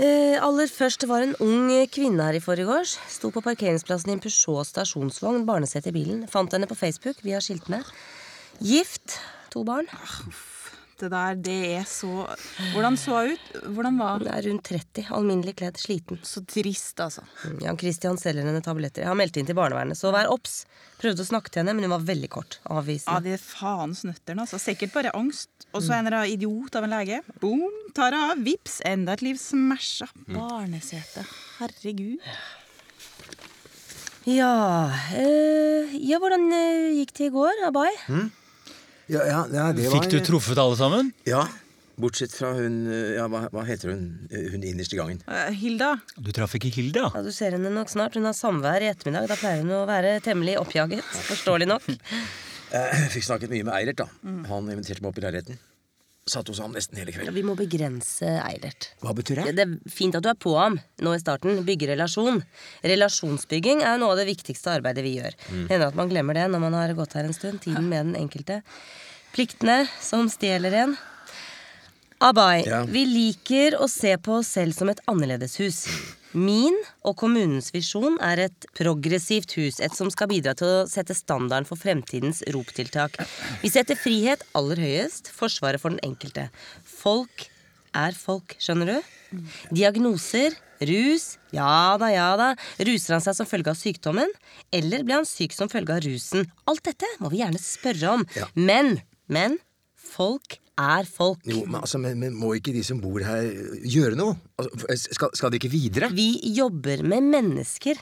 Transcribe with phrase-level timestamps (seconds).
[0.00, 2.94] Eh, aller først, det var en ung kvinne her i forgårs.
[3.12, 6.22] Sto på parkeringsplassen i en Peugeot stasjonsvogn, barnesete i bilen.
[6.30, 7.84] Fant henne på Facebook, vi har skilt med.
[8.64, 9.18] Gift,
[9.52, 9.90] to barn.
[11.00, 12.26] Det der, det er så
[12.74, 13.46] Hvordan så hun ut?
[13.74, 16.20] Hvordan var Hun er rundt 30, alminnelig kledd, sliten.
[16.26, 17.24] Så trist, altså.
[17.62, 19.04] Jan Christian selger henne tabletter.
[19.04, 20.64] Jeg har meldt inn til barnevernet, så vær obs.
[21.00, 22.60] Prøvde å snakke til henne, men hun var veldig kort.
[22.68, 24.60] Ja, det er faens nøtterne, altså.
[24.60, 25.50] Sikkert bare angst.
[25.70, 27.20] Og så en eller idiot av en lege.
[27.40, 28.40] Boom, tar av.
[28.44, 30.10] Vips, enda et liv smasha.
[30.28, 31.24] Barnesete.
[31.60, 32.18] Herregud.
[34.28, 37.88] Ja, øh, ja hvordan øh, gikk det i går, Abai?
[39.10, 41.10] Ja, ja, ja, det var, Fikk du truffet alle sammen?
[41.26, 41.44] Ja.
[42.00, 44.04] Bortsett fra hun eh, Ja, hva, hva heter hun?
[44.30, 45.18] Eh, Hun innerst i gangen.
[45.28, 47.10] Eh, Hilda, Du traff ikke Hilda?
[47.12, 48.14] Ja, Du ser henne nok snart.
[48.16, 49.26] Hun har samvær i ettermiddag.
[49.28, 51.02] Da pleier hun å være temmelig oppjaget.
[51.32, 51.90] Forståelig nok.
[52.70, 54.04] Eh, Jeg fikk snakket mye med Eilert, da.
[54.46, 55.56] Han inviterte meg opp i leiligheten.
[56.28, 57.34] Satt hos ham nesten hele Ja, kvelden.
[57.34, 58.90] Vi må begrense Eilert.
[59.00, 59.54] Hva betyr Det, det?
[59.56, 61.62] det er fint at du er på ham nå i starten.
[61.66, 62.42] Bygge relasjon.
[62.84, 65.34] Relasjonsbygging er noe av det viktigste arbeidet vi gjør.
[65.70, 67.62] Hender at man glemmer det når man har gått her en stund.
[67.64, 68.60] Tiden med den enkelte.
[69.32, 70.96] Pliktene som stjeler en.
[72.20, 72.82] Abai, Ja.
[72.84, 75.86] vi liker å se på oss selv som et annerledeshus.
[76.30, 81.16] Min og kommunens visjon er et progressivt hus, et som skal bidra til å sette
[81.18, 83.18] standarden for fremtidens roptiltak.
[83.64, 86.46] Vi setter frihet aller høyest, forsvaret for den enkelte.
[86.86, 87.48] Folk
[87.98, 89.40] er folk, skjønner du?
[89.74, 90.54] Diagnoser,
[90.86, 92.52] rus, ja da, ja da.
[92.78, 94.30] Ruser han seg som følge av sykdommen,
[94.70, 96.46] eller ble han syk som følge av rusen?
[96.70, 98.26] Alt dette må vi gjerne spørre om.
[98.38, 98.46] Ja.
[98.54, 99.58] Men, men,
[99.98, 101.44] folk er folk.
[101.48, 103.48] Jo, men, altså, men, men må ikke de som bor her,
[103.84, 104.36] gjøre noe?
[104.60, 106.12] Altså, skal, skal de ikke videre?
[106.14, 108.00] Vi jobber med mennesker.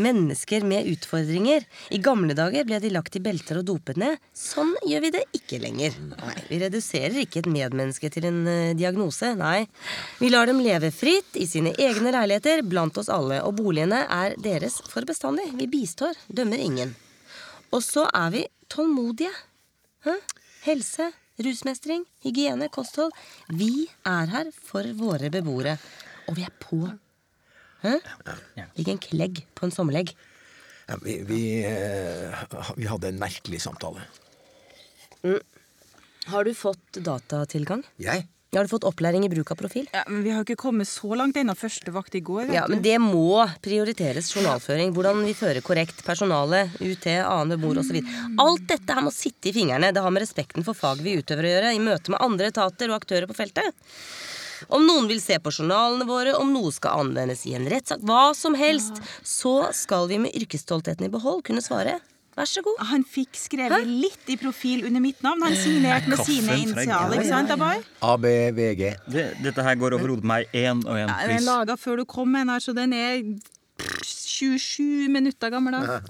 [0.00, 1.66] Mennesker med utfordringer.
[1.92, 4.16] I gamle dager ble de lagt i belter og dopet ned.
[4.36, 5.98] Sånn gjør vi det ikke lenger.
[6.14, 9.34] Nei, Vi reduserer ikke et medmenneske til en uh, diagnose.
[9.36, 9.66] Nei.
[10.22, 13.42] Vi lar dem leve fritt i sine egne leiligheter blant oss alle.
[13.44, 15.50] Og boligene er deres for bestandig.
[15.60, 16.96] Vi bistår, dømmer ingen.
[17.72, 19.32] Og så er vi tålmodige.
[20.08, 20.16] Hæ?
[20.64, 21.10] Helse,
[21.40, 23.14] rusmestring, hygiene, kosthold.
[23.48, 25.76] Vi er her for våre beboere.
[26.28, 26.84] Og vi er på.
[27.82, 27.96] Hæ?
[28.78, 30.12] En klegg på en sommerlegg.
[30.88, 32.44] Ja, vi, vi, eh,
[32.76, 34.04] vi hadde en merkelig samtale.
[36.26, 37.84] Har du fått datatilgang?
[38.02, 38.26] Jeg?
[38.52, 39.86] Har du fått opplæring i bruk av profil?
[39.92, 41.54] ja, men vi har jo ikke kommet så langt ennå.
[41.56, 42.50] Første vakt i går.
[42.52, 44.92] Ja, men det må prioriteres journalføring.
[44.92, 48.02] Hvordan vi fører korrekt personale, UT, annen beboer osv.
[48.44, 49.88] Alt dette her må sitte i fingrene.
[49.96, 52.92] Det har med respekten for faget vi utøver å gjøre, i møte med andre etater
[52.92, 53.88] og aktører på feltet.
[54.68, 58.34] Om noen vil se på journalene våre, om noe skal anvendes i en rettssak, hva
[58.36, 62.02] som helst, så skal vi med yrkesstoltheten i behold kunne svare
[62.36, 62.80] vær så god.
[62.90, 65.42] Han fikk skrevet litt i profil under mitt navn.
[65.44, 67.82] Han signerte med sine initialer, ikke sant, Abay?
[68.08, 68.82] ABVG.
[69.12, 71.76] Det, dette her går over hodet på meg én og én, Ja, den er laga
[71.80, 73.20] før du kom her, så den er
[74.06, 75.76] 27 minutter gammel.
[75.76, 76.00] da.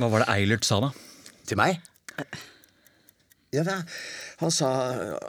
[0.00, 0.92] Hva var det Eilert sa, da?
[1.46, 1.78] Til meg?
[3.52, 3.82] Ja, da,
[4.40, 4.68] han sa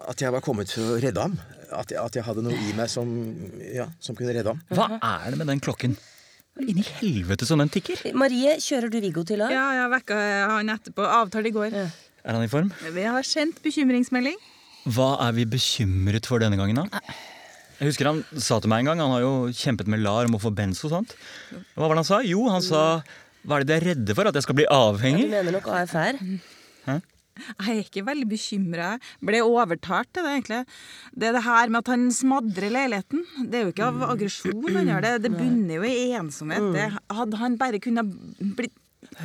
[0.07, 1.35] at jeg var kommet for å redde ham.
[1.73, 3.09] At jeg, at jeg hadde noe i meg som,
[3.65, 4.61] ja, som kunne redde ham.
[4.71, 5.97] Hva er det med den klokken?
[6.61, 8.03] Inn i helvete som den tikker!
[8.13, 9.49] Marie, kjører du Viggo til lag?
[9.53, 10.17] Ja, jeg vekka
[10.51, 11.05] han etterpå.
[11.09, 11.73] Avtale i går.
[11.73, 12.69] Er han i form?
[12.93, 14.37] Vi har sendt bekymringsmelding.
[14.93, 17.01] Hva er vi bekymret for denne gangen, da?
[17.79, 20.35] Jeg husker Han sa til meg en gang Han har jo kjempet med LAR om
[20.37, 21.15] å få bens og sånt.
[21.73, 22.19] Hva var det han sa?
[22.27, 22.81] Jo, han sa
[23.43, 24.29] Hva er det de er redde for?
[24.29, 25.25] At jeg skal bli avhengig?
[25.25, 26.19] Ja, Du mener nok AFR?
[27.33, 28.89] Jeg er ikke veldig bekymra.
[29.25, 30.61] Ble overtalt til det, egentlig.
[31.17, 33.25] Det er det her med at han smadrer leiligheten.
[33.49, 35.15] Det er jo ikke av aggresjon han gjør det.
[35.25, 36.69] Det bunner jo i ensomhet.
[36.75, 38.15] Det hadde han bare kunnet
[38.57, 38.77] blitt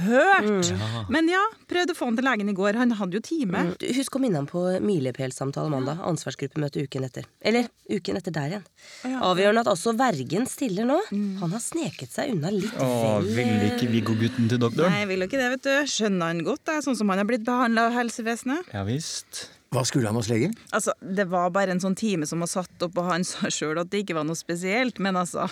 [0.05, 0.71] hørt.
[1.13, 2.79] Men ja, prøvde å få han til legen i går.
[2.81, 3.65] Han hadde jo time.
[3.71, 3.75] Mm.
[3.99, 6.01] Husk å minne ham på milepælsamtale mandag.
[6.09, 7.29] Ansvarsgruppemøte uken etter.
[7.41, 8.67] Eller uken etter der igjen.
[9.05, 9.23] Ja.
[9.31, 11.01] Avgjørende at også vergen stiller nå.
[11.43, 14.93] Han har sneket seg unna litt Å, vel ville ikke Viggo-gutten til doktoren?
[14.95, 15.93] Nei, vil jo ikke det, vet du.
[15.93, 18.75] Skjønner han godt, det er sånn som han har blitt behandla av helsevesenet.
[18.75, 19.49] Ja visst.
[19.69, 20.55] Hva skulle han hos legen?
[20.73, 23.77] Altså, Det var bare en sånn time som var satt opp, og han sa sjøl
[23.83, 24.97] at det ikke var noe spesielt.
[25.05, 25.45] Men altså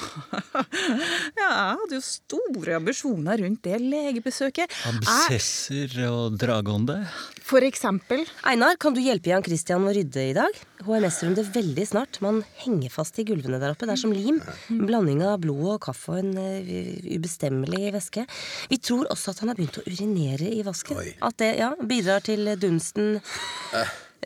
[1.41, 4.71] Ja, jeg hadde jo store ambisjoner rundt det legebesøket.
[4.71, 7.01] Jeg, Absesser og dragånde?
[7.47, 10.57] for eksempel Einar, kan du hjelpe Jan Christian med å rydde i dag?
[10.87, 12.19] HMS-runde veldig snart.
[12.25, 13.87] Man henger fast i gulvene der oppe.
[13.87, 14.41] Det er som lim.
[14.73, 18.27] En blanding av blod og kaffe og en uh, ubestemmelig væske.
[18.73, 20.99] Vi tror også at han har begynt å urinere i vasken.
[21.03, 21.15] Oi.
[21.27, 23.17] At det ja, bidrar til dunsten.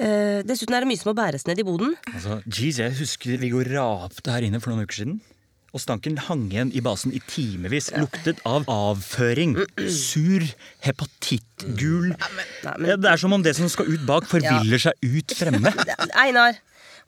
[0.01, 1.93] Eh, dessuten er det mye som må bæres ned i boden.
[2.13, 5.21] Altså, jeez, Jeg husker Viggo rapte her inne for noen uker siden.
[5.71, 7.93] Og stanken hang igjen i basen i timevis.
[7.95, 9.55] Luktet av avføring.
[9.87, 10.43] Sur,
[10.83, 12.11] hepatittgul.
[12.65, 15.71] Ja, Det er som om det som skal ut bak, forviller seg ut fremme.
[16.25, 16.59] Einar!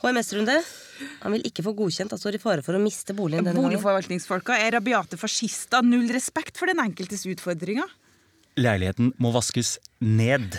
[0.03, 0.56] HMS-runde.
[1.23, 3.70] Han vil ikke få godkjent og står i fare for å miste boligen denne gangen.
[3.70, 5.82] Boligforvaltningsfolka er rabiate fascister.
[5.87, 7.91] Null respekt for den enkeltes utfordringer.
[8.58, 10.58] Leiligheten må vaskes ned.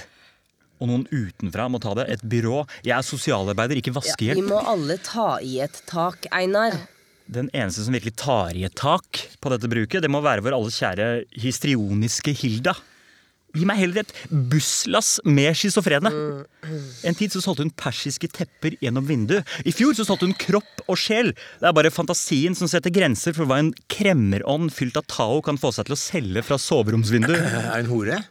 [0.81, 2.07] Og noen utenfra må ta det.
[2.15, 2.63] Et byrå.
[2.83, 6.75] Jeg er sosialarbeider, ikke vaskehjelp Vi må alle ta i et tak, Einar.
[7.31, 10.57] Den eneste som virkelig tar i et tak på dette bruket, det må være vår
[10.57, 12.75] alles kjære histrioniske Hilda.
[13.53, 14.11] Gi meg heller et
[14.49, 16.09] busslass med schizofrene.
[17.05, 19.45] En tid så solgte hun persiske tepper gjennom vinduet.
[19.61, 21.35] I fjor så solgte hun kropp og sjel.
[21.61, 25.61] Det er bare fantasien som setter grenser for hva en kremmerånd fylt av Tao kan
[25.61, 27.45] få seg til å selge fra soveromsvinduet.
[27.75, 28.23] Er hun hore?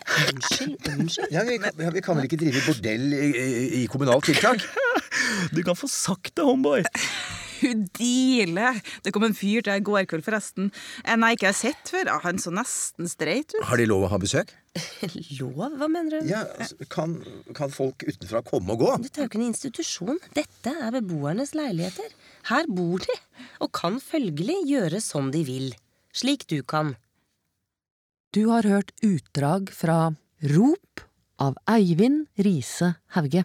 [0.00, 1.28] Unnskyld, unnskyld.
[1.34, 3.46] Ja, vi, kan, ja, vi kan vel ikke drive bordell i, i,
[3.82, 4.64] i kommunalt tiltak?
[5.52, 6.86] Du kan få sagt det, homeboy.
[7.60, 8.80] Hun dealer!
[9.04, 10.70] Det kom en fyr til i går kveld, forresten.
[11.04, 12.10] En jeg ikke har sett før.
[12.14, 13.64] Ah, Han så nesten streit ut.
[13.68, 14.54] Har de lov å ha besøk?
[15.40, 15.74] Lov?
[15.80, 16.28] Hva mener du?
[16.30, 17.16] Ja, altså, kan,
[17.58, 18.90] kan folk utenfra komme og gå?
[19.02, 20.20] Dette er jo ikke en institusjon.
[20.36, 22.12] Dette er beboernes leiligheter.
[22.52, 23.16] Her bor de,
[23.60, 25.70] og kan følgelig gjøre som de vil.
[26.16, 26.94] Slik du kan.
[28.34, 30.12] Du har hørt utdrag fra
[30.54, 31.02] Rop
[31.42, 33.42] av Eivind Riise Hauge.